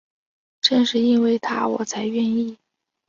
[0.61, 2.57] 正因为是他我才愿意